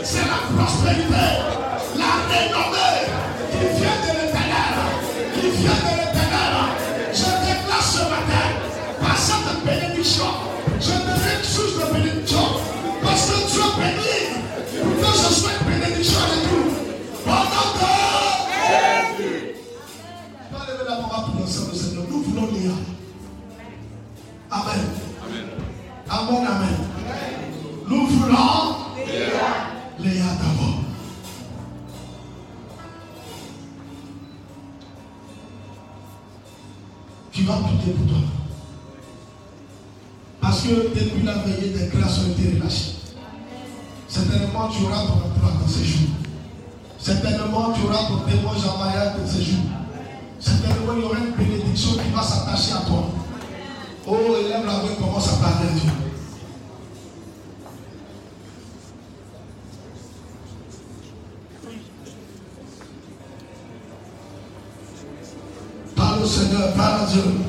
c'est 0.02 0.26
la 0.26 0.56
prospérité. 0.56 1.61
mon 26.30 26.46
Amen. 26.46 26.76
Nous 27.88 28.06
voulons 28.06 28.76
Léa 29.98 30.24
d'abord. 30.24 30.78
Tu 37.32 37.42
vas 37.44 37.54
tout 37.54 37.90
pour 37.90 38.06
toi. 38.06 38.18
Parce 40.40 40.62
que 40.62 40.68
depuis 40.68 41.22
la 41.24 41.34
veillée, 41.38 41.72
tes 41.72 41.96
grâces 41.96 42.18
ont 42.18 42.30
été 42.32 42.56
relâchées. 42.56 42.96
Certainement, 44.08 44.68
tu 44.68 44.84
auras 44.84 45.06
ton 45.06 45.12
emploi 45.14 45.52
dans 45.60 45.68
ces 45.68 45.84
jours. 45.84 46.10
Certainement, 46.98 47.72
tu 47.72 47.86
auras 47.86 48.04
ton 48.08 48.18
témoignage 48.28 48.66
en 48.66 49.18
dans 49.18 49.26
ces 49.26 49.42
jours. 49.42 49.64
Certainement, 50.38 50.92
il 50.96 51.02
y 51.02 51.04
aura 51.04 51.18
une 51.18 51.32
bénédiction 51.32 51.92
qui 51.92 52.10
va 52.14 52.22
s'attacher 52.22 52.72
à 52.72 52.86
toi. 52.86 53.08
Oh, 54.06 54.16
élève 54.38 54.66
la 54.66 54.72
voix, 54.72 54.90
commence 55.00 55.28
à 55.28 55.36
parler 55.36 55.68
à 55.68 55.72
Dieu. 55.72 56.11
to 67.12 67.41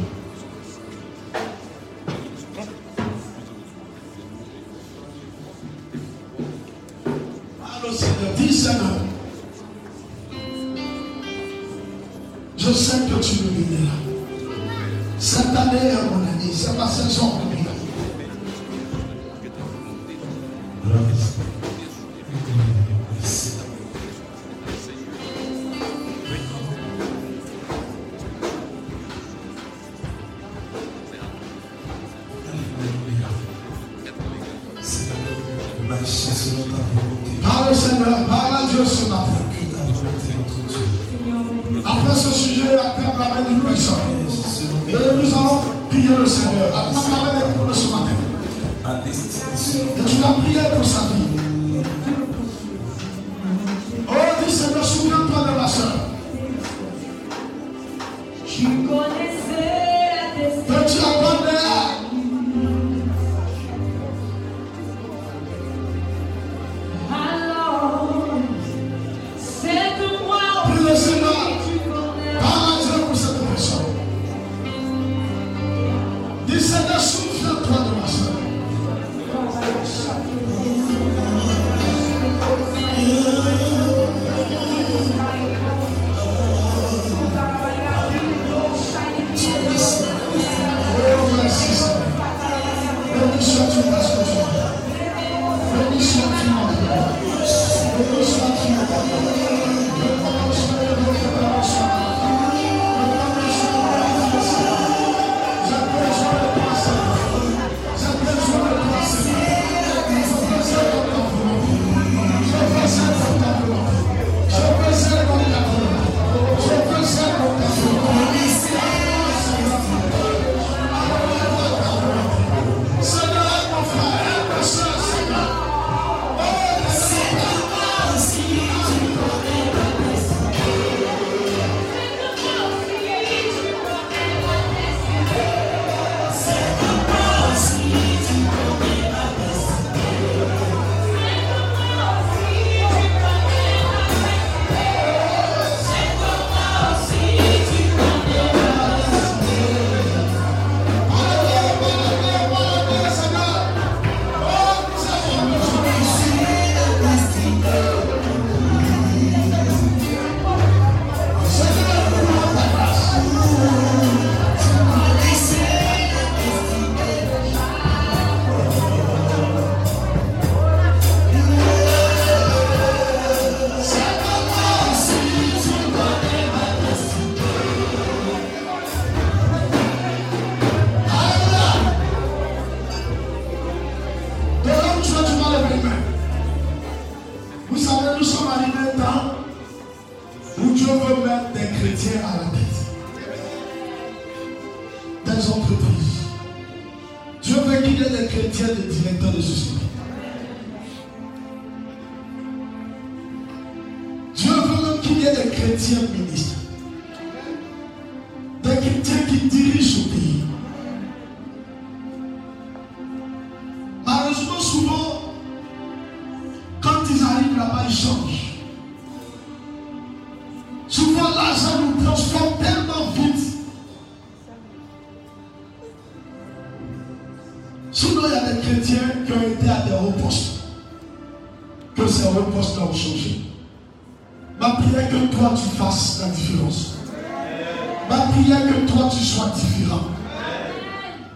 tu 239.09 239.23
sois 239.23 239.51
différent. 239.55 240.07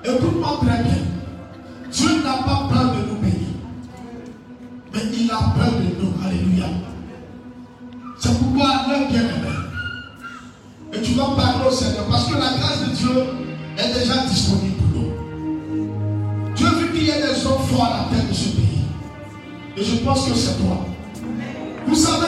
Écoute-moi 0.03 0.59
très 0.61 0.83
bien. 0.83 1.03
Dieu 1.91 2.23
n'a 2.23 2.43
pas 2.43 2.67
peur 2.71 2.93
de 2.93 3.09
nous 3.09 3.19
bénir. 3.19 3.47
Mais 4.93 5.01
il 5.13 5.31
a 5.31 5.53
peur 5.57 5.73
de 5.73 6.03
nous. 6.03 6.13
Alléluia. 6.25 6.65
C'est 8.19 8.37
pourquoi 8.39 8.67
l'un 8.87 9.09
bien 9.09 9.21
aimé. 9.21 9.53
Et 10.93 11.01
tu 11.01 11.13
vas 11.13 11.31
parler 11.35 11.67
au 11.67 11.71
Seigneur. 11.71 12.05
Parce 12.09 12.27
que 12.27 12.33
la 12.33 12.57
grâce 12.57 12.81
de 12.87 12.95
Dieu 12.95 13.23
est 13.77 13.99
déjà 13.99 14.25
disponible 14.27 14.75
pour 14.77 15.01
nous. 15.01 16.53
Dieu 16.55 16.67
veut 16.67 16.87
qu'il 16.87 17.03
y 17.03 17.09
ait 17.09 17.21
des 17.21 17.45
hommes 17.45 17.63
forts 17.69 17.85
à 17.85 17.89
la 17.89 18.17
tête 18.17 18.29
de 18.29 18.33
ce 18.33 18.49
pays. 18.49 18.85
Et 19.77 19.83
je 19.83 19.97
pense 19.97 20.27
que 20.27 20.35
c'est 20.35 20.57
toi. 20.57 20.85
Vous 21.87 21.95
savez, 21.95 22.26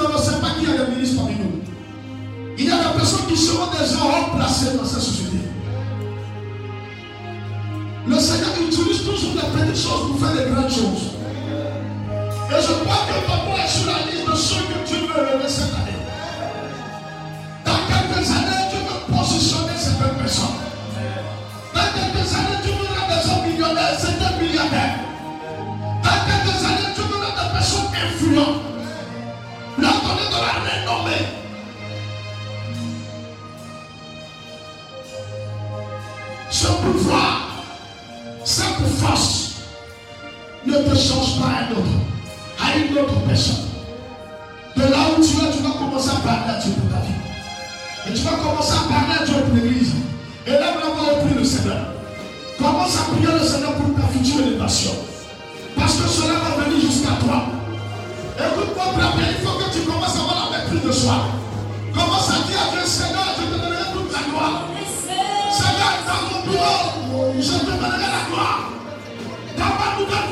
On 0.00 0.12
ne 0.12 0.22
sait 0.22 0.40
pas 0.40 0.50
qui 0.58 0.64
y 0.64 0.68
a 0.68 0.84
des 0.84 0.94
ministres 0.94 1.16
parmi 1.16 1.34
nous. 1.34 1.60
Il 2.56 2.64
y 2.64 2.70
a 2.70 2.76
des 2.76 2.96
personnes 2.96 3.26
qui 3.28 3.36
seront 3.36 3.66
déjà 3.72 3.98
remplacées 3.98 4.76
dans 4.76 4.84
cette 4.84 5.00
société. 5.00 5.38
Le 8.06 8.18
Seigneur 8.18 8.50
utilise 8.60 9.04
toujours 9.04 9.34
les 9.34 9.60
petites 9.60 9.82
choses 9.82 10.08
pour 10.08 10.18
faire 10.20 10.32
des 10.36 10.50
grandes 10.50 10.70
choses. 10.70 11.18
ne 40.68 40.78
te 40.78 40.94
change 40.96 41.40
pas 41.40 41.48
à 41.48 41.72
d'autres, 41.72 41.98
à 42.60 42.76
une 42.76 42.98
autre 42.98 43.20
personne. 43.26 43.68
De 44.76 44.82
là 44.82 44.98
où 45.16 45.22
tu 45.22 45.32
es, 45.32 45.50
tu 45.56 45.62
vas 45.62 45.78
commencer 45.78 46.10
à 46.10 46.20
parler 46.20 46.54
à 46.56 46.60
Dieu 46.60 46.72
pour 46.72 46.90
ta 46.90 47.00
vie. 47.04 47.18
Et 48.08 48.14
tu 48.14 48.22
vas 48.22 48.36
commencer 48.36 48.74
à 48.74 48.88
parler 48.88 49.18
à 49.20 49.24
Dieu 49.24 49.34
pour 49.34 49.54
l'église. 49.54 49.92
Et 50.46 50.52
là, 50.52 50.74
on 50.76 51.02
va 51.02 51.20
prier 51.24 51.34
le 51.38 51.44
Seigneur. 51.44 51.80
Commence 52.58 52.96
à 52.96 53.12
prier 53.12 53.32
le 53.32 53.44
Seigneur 53.44 53.72
pour 53.74 53.94
ta 53.96 54.08
future 54.08 54.46
élévation. 54.46 54.92
Parce 55.76 55.94
que 55.94 56.08
cela 56.08 56.34
va 56.38 56.64
venir 56.64 56.80
jusqu'à 56.80 57.14
toi. 57.24 57.44
Écoute-moi, 58.38 58.84
il 59.18 59.46
faut 59.46 59.58
que 59.58 59.72
tu 59.72 59.80
commences 59.84 60.16
à 60.16 60.20
avoir 60.20 60.50
la 60.50 60.58
maîtrise 60.58 60.86
de 60.86 60.92
soi. 60.92 61.14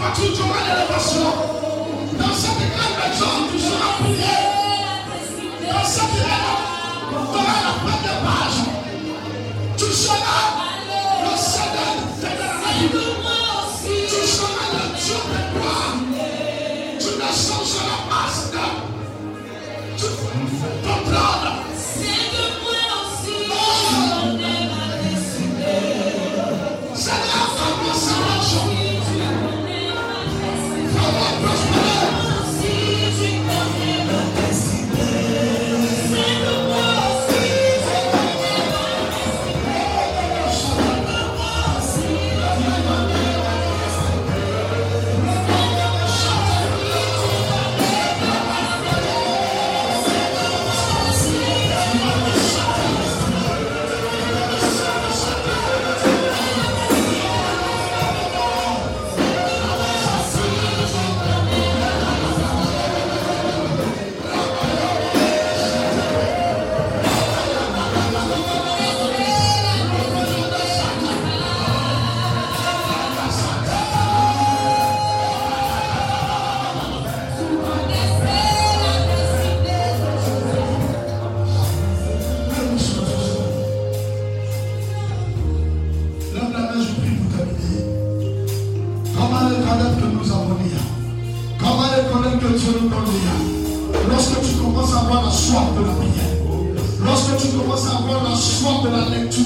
Parti 0.06 0.30
Tomale! 0.30 0.85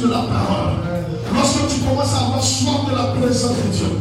de 0.03 0.09
la 0.09 0.19
parole, 0.19 0.81
lorsque 1.35 1.69
tu 1.69 1.81
commences 1.81 2.15
à 2.15 2.27
avoir 2.27 2.43
soif 2.43 2.91
de 2.91 2.97
la 2.97 3.05
présence 3.21 3.57
de 3.57 3.71
Dieu, 3.71 4.00